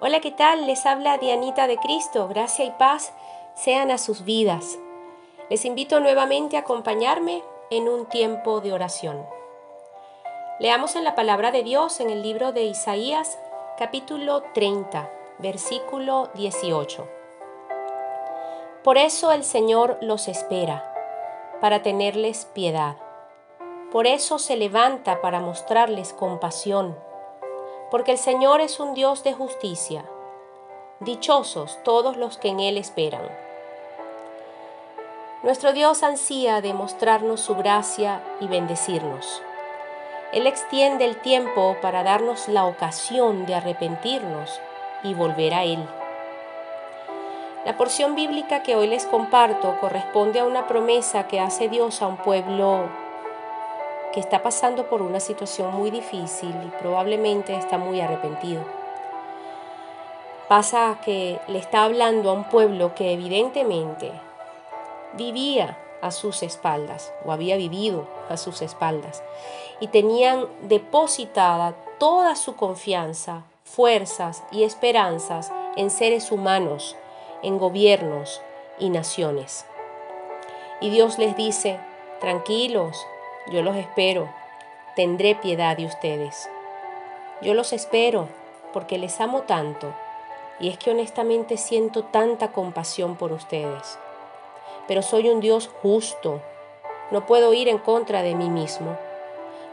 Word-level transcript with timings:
Hola, 0.00 0.20
¿qué 0.20 0.30
tal? 0.30 0.68
Les 0.68 0.86
habla 0.86 1.18
Dianita 1.18 1.66
de 1.66 1.76
Cristo. 1.76 2.28
Gracia 2.28 2.64
y 2.64 2.70
paz 2.70 3.12
sean 3.56 3.90
a 3.90 3.98
sus 3.98 4.24
vidas. 4.24 4.78
Les 5.50 5.64
invito 5.64 5.98
nuevamente 5.98 6.56
a 6.56 6.60
acompañarme 6.60 7.42
en 7.70 7.88
un 7.88 8.06
tiempo 8.06 8.60
de 8.60 8.72
oración. 8.72 9.26
Leamos 10.60 10.94
en 10.94 11.02
la 11.02 11.16
palabra 11.16 11.50
de 11.50 11.64
Dios 11.64 11.98
en 11.98 12.10
el 12.10 12.22
libro 12.22 12.52
de 12.52 12.62
Isaías 12.62 13.40
capítulo 13.76 14.44
30, 14.54 15.10
versículo 15.38 16.30
18. 16.34 17.08
Por 18.84 18.98
eso 18.98 19.32
el 19.32 19.42
Señor 19.42 19.98
los 20.00 20.28
espera, 20.28 20.94
para 21.60 21.82
tenerles 21.82 22.44
piedad. 22.54 22.98
Por 23.90 24.06
eso 24.06 24.38
se 24.38 24.56
levanta 24.56 25.20
para 25.20 25.40
mostrarles 25.40 26.12
compasión 26.12 27.07
porque 27.90 28.12
el 28.12 28.18
Señor 28.18 28.60
es 28.60 28.80
un 28.80 28.94
Dios 28.94 29.24
de 29.24 29.32
justicia. 29.32 30.04
Dichosos 31.00 31.78
todos 31.84 32.16
los 32.16 32.38
que 32.38 32.48
en 32.48 32.60
Él 32.60 32.76
esperan. 32.76 33.22
Nuestro 35.42 35.72
Dios 35.72 36.02
ansía 36.02 36.60
demostrarnos 36.60 37.40
su 37.40 37.54
gracia 37.54 38.20
y 38.40 38.48
bendecirnos. 38.48 39.42
Él 40.32 40.46
extiende 40.46 41.04
el 41.04 41.16
tiempo 41.16 41.76
para 41.80 42.02
darnos 42.02 42.48
la 42.48 42.66
ocasión 42.66 43.46
de 43.46 43.54
arrepentirnos 43.54 44.60
y 45.02 45.14
volver 45.14 45.54
a 45.54 45.64
Él. 45.64 45.86
La 47.64 47.76
porción 47.76 48.14
bíblica 48.14 48.62
que 48.62 48.76
hoy 48.76 48.88
les 48.88 49.06
comparto 49.06 49.78
corresponde 49.80 50.40
a 50.40 50.44
una 50.44 50.66
promesa 50.66 51.28
que 51.28 51.40
hace 51.40 51.68
Dios 51.68 52.02
a 52.02 52.06
un 52.06 52.16
pueblo 52.16 52.88
está 54.18 54.42
pasando 54.42 54.88
por 54.88 55.02
una 55.02 55.20
situación 55.20 55.74
muy 55.74 55.90
difícil 55.90 56.54
y 56.66 56.70
probablemente 56.80 57.56
está 57.56 57.78
muy 57.78 58.00
arrepentido. 58.00 58.62
Pasa 60.48 60.98
que 61.04 61.38
le 61.48 61.58
está 61.58 61.84
hablando 61.84 62.30
a 62.30 62.32
un 62.32 62.44
pueblo 62.44 62.94
que 62.94 63.12
evidentemente 63.12 64.10
vivía 65.14 65.76
a 66.00 66.10
sus 66.10 66.42
espaldas 66.42 67.12
o 67.24 67.32
había 67.32 67.56
vivido 67.56 68.06
a 68.28 68.36
sus 68.36 68.62
espaldas 68.62 69.22
y 69.80 69.88
tenían 69.88 70.46
depositada 70.62 71.74
toda 71.98 72.36
su 72.36 72.56
confianza, 72.56 73.42
fuerzas 73.64 74.42
y 74.50 74.62
esperanzas 74.62 75.52
en 75.76 75.90
seres 75.90 76.32
humanos, 76.32 76.96
en 77.42 77.58
gobiernos 77.58 78.40
y 78.78 78.90
naciones. 78.90 79.66
Y 80.80 80.90
Dios 80.90 81.18
les 81.18 81.36
dice, 81.36 81.78
tranquilos, 82.20 83.06
yo 83.50 83.62
los 83.62 83.76
espero. 83.76 84.28
Tendré 84.94 85.34
piedad 85.34 85.76
de 85.76 85.86
ustedes. 85.86 86.50
Yo 87.40 87.54
los 87.54 87.72
espero 87.72 88.28
porque 88.72 88.98
les 88.98 89.20
amo 89.20 89.42
tanto 89.42 89.94
y 90.60 90.68
es 90.68 90.78
que 90.78 90.90
honestamente 90.90 91.56
siento 91.56 92.04
tanta 92.04 92.52
compasión 92.52 93.16
por 93.16 93.32
ustedes. 93.32 93.98
Pero 94.86 95.02
soy 95.02 95.28
un 95.28 95.40
Dios 95.40 95.70
justo. 95.82 96.40
No 97.10 97.26
puedo 97.26 97.54
ir 97.54 97.68
en 97.68 97.78
contra 97.78 98.22
de 98.22 98.34
mí 98.34 98.50
mismo. 98.50 98.96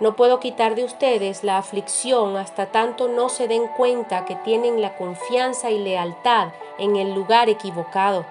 No 0.00 0.16
puedo 0.16 0.40
quitar 0.40 0.74
de 0.74 0.84
ustedes 0.84 1.44
la 1.44 1.58
aflicción 1.58 2.36
hasta 2.38 2.66
tanto 2.66 3.08
no 3.08 3.28
se 3.28 3.46
den 3.46 3.68
cuenta 3.68 4.24
que 4.24 4.34
tienen 4.36 4.80
la 4.80 4.96
confianza 4.96 5.70
y 5.70 5.78
lealtad 5.78 6.48
en 6.78 6.96
el 6.96 7.14
lugar 7.14 7.50
equivocado. 7.50 8.24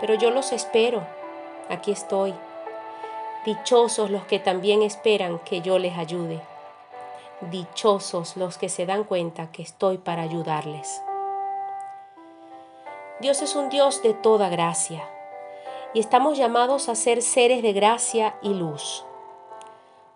Pero 0.00 0.14
yo 0.14 0.30
los 0.30 0.52
espero. 0.52 1.02
Aquí 1.68 1.92
estoy 1.92 2.34
Dichosos 3.44 4.10
los 4.10 4.24
que 4.24 4.38
también 4.38 4.82
esperan 4.82 5.40
que 5.40 5.62
yo 5.62 5.78
les 5.78 5.98
ayude. 5.98 6.40
Dichosos 7.50 8.36
los 8.36 8.56
que 8.56 8.68
se 8.68 8.86
dan 8.86 9.02
cuenta 9.02 9.50
que 9.50 9.62
estoy 9.62 9.98
para 9.98 10.22
ayudarles. 10.22 11.02
Dios 13.18 13.42
es 13.42 13.56
un 13.56 13.68
Dios 13.68 14.02
de 14.02 14.14
toda 14.14 14.48
gracia 14.48 15.02
y 15.92 16.00
estamos 16.00 16.38
llamados 16.38 16.88
a 16.88 16.94
ser 16.94 17.20
seres 17.20 17.62
de 17.62 17.72
gracia 17.72 18.36
y 18.42 18.54
luz. 18.54 19.04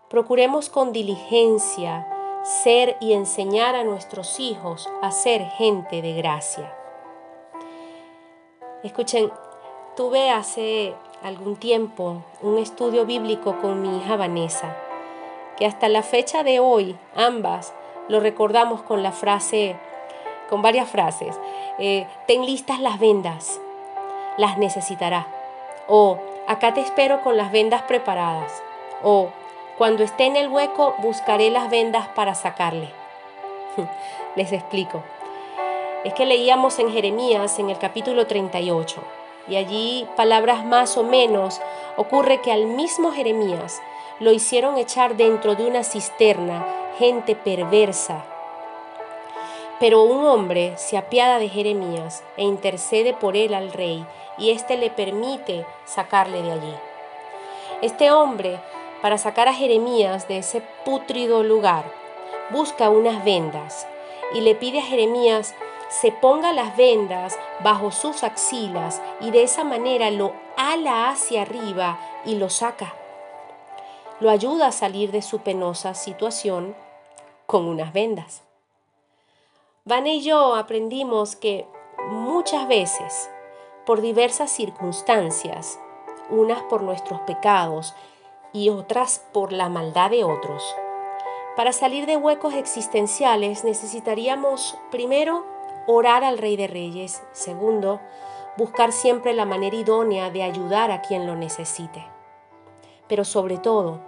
Procuremos 0.08 0.70
con 0.70 0.92
diligencia 0.92 2.06
ser 2.44 2.96
y 3.00 3.12
enseñar 3.12 3.74
a 3.74 3.82
nuestros 3.82 4.38
hijos 4.38 4.88
a 5.02 5.10
ser 5.10 5.44
gente 5.50 6.00
de 6.00 6.14
gracia. 6.14 6.72
Escuchen, 8.84 9.32
tuve 9.96 10.30
hace 10.30 10.94
algún 11.26 11.56
tiempo 11.56 12.22
un 12.40 12.56
estudio 12.56 13.04
bíblico 13.04 13.56
con 13.60 13.82
mi 13.82 13.98
hija 13.98 14.14
Vanessa, 14.16 14.76
que 15.56 15.66
hasta 15.66 15.88
la 15.88 16.04
fecha 16.04 16.44
de 16.44 16.60
hoy 16.60 16.96
ambas 17.16 17.74
lo 18.08 18.20
recordamos 18.20 18.82
con 18.82 19.02
la 19.02 19.10
frase, 19.10 19.74
con 20.48 20.62
varias 20.62 20.88
frases. 20.88 21.36
Eh, 21.80 22.06
ten 22.28 22.46
listas 22.46 22.78
las 22.78 23.00
vendas, 23.00 23.60
las 24.36 24.56
necesitará. 24.56 25.26
O 25.88 26.16
acá 26.46 26.74
te 26.74 26.80
espero 26.80 27.22
con 27.22 27.36
las 27.36 27.50
vendas 27.50 27.82
preparadas. 27.82 28.62
O 29.02 29.30
cuando 29.78 30.04
esté 30.04 30.26
en 30.26 30.36
el 30.36 30.48
hueco 30.48 30.94
buscaré 30.98 31.50
las 31.50 31.68
vendas 31.70 32.06
para 32.06 32.36
sacarle. 32.36 32.88
Les 34.36 34.52
explico. 34.52 35.02
Es 36.04 36.14
que 36.14 36.24
leíamos 36.24 36.78
en 36.78 36.92
Jeremías 36.92 37.58
en 37.58 37.68
el 37.68 37.78
capítulo 37.78 38.28
38 38.28 39.15
y 39.48 39.56
allí 39.56 40.08
palabras 40.16 40.64
más 40.64 40.96
o 40.96 41.04
menos, 41.04 41.60
ocurre 41.96 42.40
que 42.40 42.52
al 42.52 42.66
mismo 42.66 43.12
Jeremías 43.12 43.80
lo 44.18 44.32
hicieron 44.32 44.78
echar 44.78 45.16
dentro 45.16 45.54
de 45.54 45.66
una 45.66 45.84
cisterna 45.84 46.66
gente 46.98 47.36
perversa. 47.36 48.24
Pero 49.78 50.02
un 50.02 50.24
hombre 50.24 50.72
se 50.76 50.96
apiada 50.96 51.38
de 51.38 51.48
Jeremías 51.48 52.24
e 52.36 52.44
intercede 52.44 53.12
por 53.12 53.36
él 53.36 53.52
al 53.52 53.72
rey, 53.72 54.06
y 54.38 54.50
éste 54.50 54.76
le 54.76 54.90
permite 54.90 55.66
sacarle 55.84 56.42
de 56.42 56.52
allí. 56.52 56.74
Este 57.82 58.10
hombre, 58.10 58.58
para 59.02 59.18
sacar 59.18 59.48
a 59.48 59.54
Jeremías 59.54 60.28
de 60.28 60.38
ese 60.38 60.62
pútrido 60.84 61.42
lugar, 61.42 61.84
busca 62.50 62.88
unas 62.88 63.24
vendas 63.24 63.86
y 64.32 64.40
le 64.40 64.54
pide 64.54 64.80
a 64.80 64.82
Jeremías 64.82 65.54
se 65.88 66.12
ponga 66.12 66.52
las 66.52 66.76
vendas 66.76 67.38
bajo 67.62 67.90
sus 67.90 68.24
axilas 68.24 69.00
y 69.20 69.30
de 69.30 69.42
esa 69.42 69.64
manera 69.64 70.10
lo 70.10 70.32
ala 70.56 71.10
hacia 71.10 71.42
arriba 71.42 71.98
y 72.24 72.36
lo 72.36 72.50
saca. 72.50 72.94
Lo 74.18 74.30
ayuda 74.30 74.68
a 74.68 74.72
salir 74.72 75.12
de 75.12 75.22
su 75.22 75.40
penosa 75.40 75.94
situación 75.94 76.74
con 77.46 77.66
unas 77.66 77.92
vendas. 77.92 78.42
Van 79.84 80.06
y 80.06 80.22
yo 80.22 80.56
aprendimos 80.56 81.36
que 81.36 81.66
muchas 82.10 82.66
veces, 82.66 83.30
por 83.84 84.00
diversas 84.00 84.50
circunstancias, 84.50 85.78
unas 86.28 86.62
por 86.62 86.82
nuestros 86.82 87.20
pecados 87.20 87.94
y 88.52 88.70
otras 88.70 89.24
por 89.32 89.52
la 89.52 89.68
maldad 89.68 90.10
de 90.10 90.24
otros, 90.24 90.74
para 91.56 91.72
salir 91.72 92.06
de 92.06 92.16
huecos 92.16 92.54
existenciales 92.54 93.64
necesitaríamos 93.64 94.76
primero 94.90 95.55
orar 95.86 96.24
al 96.24 96.38
Rey 96.38 96.56
de 96.56 96.66
Reyes. 96.66 97.22
Segundo, 97.32 98.00
buscar 98.56 98.92
siempre 98.92 99.34
la 99.34 99.44
manera 99.44 99.76
idónea 99.76 100.30
de 100.30 100.42
ayudar 100.42 100.90
a 100.90 101.02
quien 101.02 101.26
lo 101.26 101.36
necesite. 101.36 102.06
Pero 103.08 103.24
sobre 103.24 103.58
todo, 103.58 104.00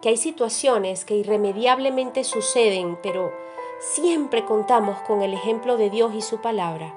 que 0.00 0.10
hay 0.10 0.16
situaciones 0.16 1.04
que 1.04 1.16
irremediablemente 1.16 2.24
suceden, 2.24 2.98
pero 3.02 3.32
siempre 3.78 4.44
contamos 4.44 4.98
con 5.00 5.22
el 5.22 5.34
ejemplo 5.34 5.76
de 5.76 5.90
Dios 5.90 6.14
y 6.14 6.22
su 6.22 6.40
palabra. 6.40 6.94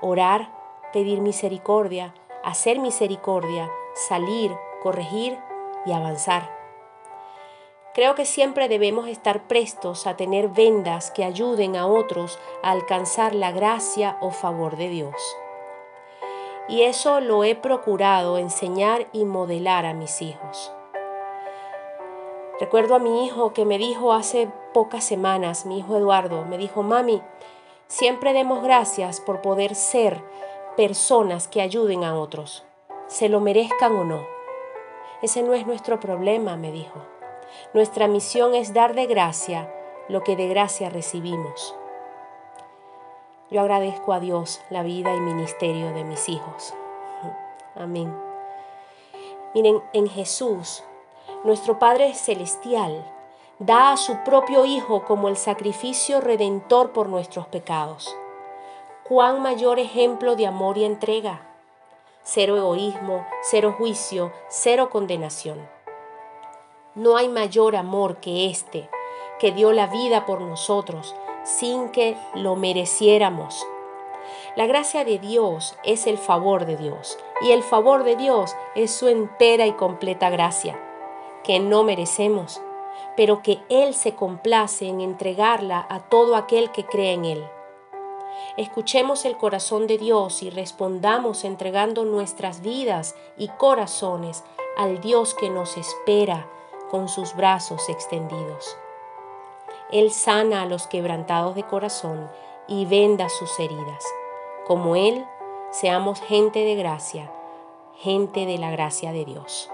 Orar, 0.00 0.50
pedir 0.92 1.20
misericordia, 1.20 2.14
hacer 2.42 2.78
misericordia, 2.78 3.70
salir, 3.94 4.52
corregir 4.82 5.38
y 5.86 5.92
avanzar. 5.92 6.59
Creo 7.92 8.14
que 8.14 8.24
siempre 8.24 8.68
debemos 8.68 9.08
estar 9.08 9.48
prestos 9.48 10.06
a 10.06 10.16
tener 10.16 10.48
vendas 10.48 11.10
que 11.10 11.24
ayuden 11.24 11.74
a 11.74 11.86
otros 11.86 12.38
a 12.62 12.70
alcanzar 12.70 13.34
la 13.34 13.50
gracia 13.50 14.16
o 14.20 14.30
favor 14.30 14.76
de 14.76 14.88
Dios. 14.88 15.16
Y 16.68 16.82
eso 16.82 17.20
lo 17.20 17.42
he 17.42 17.56
procurado 17.56 18.38
enseñar 18.38 19.08
y 19.12 19.24
modelar 19.24 19.86
a 19.86 19.94
mis 19.94 20.22
hijos. 20.22 20.72
Recuerdo 22.60 22.94
a 22.94 23.00
mi 23.00 23.24
hijo 23.26 23.52
que 23.52 23.64
me 23.64 23.76
dijo 23.76 24.12
hace 24.12 24.48
pocas 24.72 25.02
semanas, 25.02 25.66
mi 25.66 25.78
hijo 25.78 25.96
Eduardo, 25.96 26.44
me 26.44 26.58
dijo, 26.58 26.84
mami, 26.84 27.20
siempre 27.88 28.32
demos 28.32 28.62
gracias 28.62 29.20
por 29.20 29.40
poder 29.40 29.74
ser 29.74 30.22
personas 30.76 31.48
que 31.48 31.60
ayuden 31.60 32.04
a 32.04 32.14
otros, 32.14 32.64
se 33.08 33.28
lo 33.28 33.40
merezcan 33.40 33.96
o 33.96 34.04
no. 34.04 34.24
Ese 35.22 35.42
no 35.42 35.54
es 35.54 35.66
nuestro 35.66 35.98
problema, 35.98 36.56
me 36.56 36.70
dijo. 36.70 37.00
Nuestra 37.74 38.08
misión 38.08 38.54
es 38.54 38.74
dar 38.74 38.94
de 38.94 39.06
gracia 39.06 39.72
lo 40.08 40.22
que 40.22 40.36
de 40.36 40.48
gracia 40.48 40.90
recibimos. 40.90 41.74
Yo 43.50 43.60
agradezco 43.60 44.12
a 44.12 44.20
Dios 44.20 44.60
la 44.70 44.82
vida 44.82 45.14
y 45.14 45.20
ministerio 45.20 45.92
de 45.92 46.04
mis 46.04 46.28
hijos. 46.28 46.74
Amén. 47.76 48.14
Miren, 49.54 49.82
en 49.92 50.08
Jesús, 50.08 50.84
nuestro 51.44 51.78
Padre 51.78 52.14
Celestial 52.14 53.04
da 53.58 53.92
a 53.92 53.96
su 53.96 54.22
propio 54.24 54.64
Hijo 54.64 55.04
como 55.04 55.28
el 55.28 55.36
sacrificio 55.36 56.20
redentor 56.20 56.92
por 56.92 57.08
nuestros 57.08 57.46
pecados. 57.46 58.14
¿Cuán 59.02 59.42
mayor 59.42 59.78
ejemplo 59.78 60.36
de 60.36 60.46
amor 60.46 60.78
y 60.78 60.84
entrega? 60.84 61.46
Cero 62.22 62.56
egoísmo, 62.56 63.26
cero 63.42 63.74
juicio, 63.76 64.32
cero 64.48 64.88
condenación. 64.90 65.68
No 67.00 67.16
hay 67.16 67.30
mayor 67.30 67.76
amor 67.76 68.18
que 68.18 68.50
este, 68.50 68.90
que 69.38 69.52
dio 69.52 69.72
la 69.72 69.86
vida 69.86 70.26
por 70.26 70.42
nosotros 70.42 71.16
sin 71.44 71.88
que 71.88 72.14
lo 72.34 72.56
mereciéramos. 72.56 73.66
La 74.54 74.66
gracia 74.66 75.02
de 75.06 75.18
Dios 75.18 75.78
es 75.82 76.06
el 76.06 76.18
favor 76.18 76.66
de 76.66 76.76
Dios 76.76 77.18
y 77.40 77.52
el 77.52 77.62
favor 77.62 78.04
de 78.04 78.16
Dios 78.16 78.54
es 78.74 78.90
su 78.90 79.08
entera 79.08 79.66
y 79.66 79.72
completa 79.72 80.28
gracia, 80.28 80.78
que 81.42 81.58
no 81.58 81.84
merecemos 81.84 82.60
pero 83.16 83.42
que 83.42 83.62
Él 83.70 83.94
se 83.94 84.14
complace 84.14 84.86
en 84.86 85.00
entregarla 85.00 85.86
a 85.88 86.00
todo 86.00 86.36
aquel 86.36 86.70
que 86.70 86.84
cree 86.84 87.14
en 87.14 87.24
Él. 87.24 87.44
Escuchemos 88.58 89.24
el 89.24 89.38
corazón 89.38 89.86
de 89.86 89.96
Dios 89.96 90.42
y 90.42 90.50
respondamos 90.50 91.44
entregando 91.44 92.04
nuestras 92.04 92.60
vidas 92.60 93.14
y 93.38 93.48
corazones 93.48 94.44
al 94.76 95.00
Dios 95.00 95.34
que 95.34 95.48
nos 95.48 95.78
espera 95.78 96.46
con 96.90 97.08
sus 97.08 97.34
brazos 97.36 97.88
extendidos. 97.88 98.76
Él 99.92 100.10
sana 100.12 100.62
a 100.62 100.66
los 100.66 100.86
quebrantados 100.86 101.54
de 101.54 101.64
corazón 101.64 102.30
y 102.68 102.86
venda 102.86 103.28
sus 103.28 103.58
heridas. 103.58 104.04
Como 104.66 104.94
Él, 104.94 105.26
seamos 105.70 106.20
gente 106.20 106.60
de 106.60 106.76
gracia, 106.76 107.30
gente 107.96 108.46
de 108.46 108.58
la 108.58 108.70
gracia 108.70 109.12
de 109.12 109.24
Dios. 109.24 109.70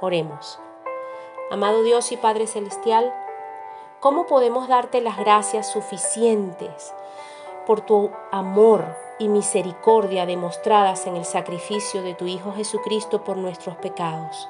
Oremos. 0.00 0.58
Amado 1.50 1.82
Dios 1.82 2.12
y 2.12 2.16
Padre 2.16 2.46
Celestial, 2.46 3.12
¿cómo 4.00 4.26
podemos 4.26 4.68
darte 4.68 5.00
las 5.00 5.16
gracias 5.18 5.70
suficientes 5.70 6.94
por 7.66 7.80
tu 7.80 8.10
amor 8.30 8.84
y 9.18 9.28
misericordia 9.28 10.24
demostradas 10.24 11.06
en 11.06 11.16
el 11.16 11.24
sacrificio 11.24 12.02
de 12.02 12.14
tu 12.14 12.26
Hijo 12.26 12.52
Jesucristo 12.52 13.24
por 13.24 13.36
nuestros 13.36 13.76
pecados? 13.76 14.48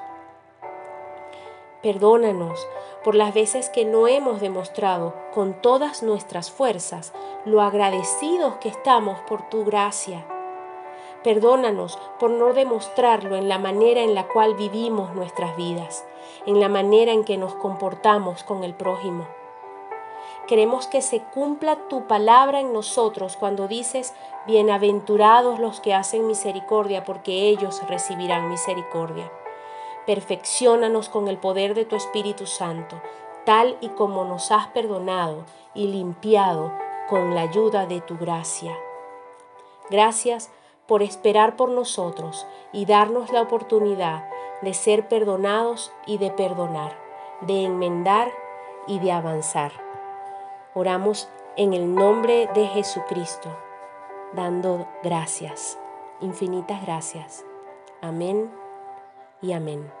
Perdónanos 1.81 2.67
por 3.03 3.15
las 3.15 3.33
veces 3.33 3.69
que 3.69 3.85
no 3.85 4.07
hemos 4.07 4.41
demostrado 4.41 5.13
con 5.33 5.53
todas 5.61 6.03
nuestras 6.03 6.51
fuerzas 6.51 7.13
lo 7.45 7.61
agradecidos 7.61 8.55
que 8.55 8.69
estamos 8.69 9.19
por 9.21 9.49
tu 9.49 9.63
gracia. 9.63 10.25
Perdónanos 11.23 11.97
por 12.19 12.31
no 12.31 12.53
demostrarlo 12.53 13.35
en 13.35 13.49
la 13.49 13.59
manera 13.59 14.01
en 14.01 14.15
la 14.15 14.27
cual 14.27 14.55
vivimos 14.55 15.13
nuestras 15.13 15.55
vidas 15.57 16.05
en 16.45 16.59
la 16.59 16.69
manera 16.69 17.11
en 17.11 17.23
que 17.23 17.37
nos 17.37 17.53
comportamos 17.55 18.43
con 18.43 18.63
el 18.63 18.73
prójimo. 18.73 19.27
Queremos 20.47 20.87
que 20.87 21.01
se 21.01 21.21
cumpla 21.21 21.87
tu 21.87 22.07
palabra 22.07 22.59
en 22.59 22.73
nosotros 22.73 23.37
cuando 23.37 23.67
dices, 23.67 24.13
bienaventurados 24.47 25.59
los 25.59 25.79
que 25.79 25.93
hacen 25.93 26.25
misericordia, 26.25 27.03
porque 27.03 27.49
ellos 27.49 27.81
recibirán 27.87 28.49
misericordia. 28.49 29.31
Perfeccionanos 30.09 31.07
con 31.07 31.27
el 31.27 31.37
poder 31.37 31.75
de 31.75 31.85
tu 31.85 31.95
Espíritu 31.95 32.47
Santo, 32.47 32.99
tal 33.45 33.77
y 33.79 33.89
como 33.89 34.25
nos 34.25 34.51
has 34.51 34.65
perdonado 34.69 35.45
y 35.75 35.85
limpiado 35.85 36.73
con 37.07 37.35
la 37.35 37.41
ayuda 37.41 37.85
de 37.85 38.01
tu 38.01 38.17
gracia. 38.17 38.75
Gracias 39.91 40.49
por 40.87 41.03
esperar 41.03 41.55
por 41.55 41.69
nosotros 41.69 42.47
y 42.73 42.87
darnos 42.87 43.31
la 43.31 43.43
oportunidad 43.43 44.27
de 44.63 44.73
ser 44.73 45.07
perdonados 45.07 45.91
y 46.07 46.17
de 46.17 46.31
perdonar, 46.31 46.97
de 47.41 47.65
enmendar 47.65 48.31
y 48.87 48.97
de 48.97 49.11
avanzar. 49.11 49.73
Oramos 50.73 51.29
en 51.55 51.75
el 51.75 51.93
nombre 51.93 52.49
de 52.55 52.65
Jesucristo, 52.65 53.55
dando 54.33 54.87
gracias, 55.03 55.77
infinitas 56.19 56.81
gracias. 56.81 57.45
Amén 58.01 58.49
y 59.39 59.53
amén. 59.53 59.98